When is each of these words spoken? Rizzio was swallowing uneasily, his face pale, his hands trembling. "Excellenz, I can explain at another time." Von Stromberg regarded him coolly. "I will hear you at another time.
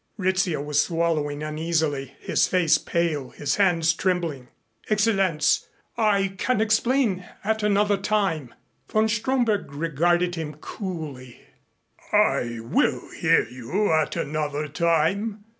Rizzio 0.17 0.59
was 0.63 0.81
swallowing 0.81 1.43
uneasily, 1.43 2.15
his 2.21 2.47
face 2.47 2.79
pale, 2.79 3.29
his 3.29 3.57
hands 3.57 3.93
trembling. 3.93 4.47
"Excellenz, 4.89 5.67
I 5.95 6.29
can 6.39 6.59
explain 6.59 7.23
at 7.43 7.61
another 7.61 7.97
time." 7.97 8.51
Von 8.89 9.07
Stromberg 9.07 9.71
regarded 9.75 10.33
him 10.33 10.55
coolly. 10.55 11.41
"I 12.11 12.61
will 12.63 13.11
hear 13.11 13.47
you 13.47 13.91
at 13.93 14.15
another 14.15 14.67
time. 14.67 15.43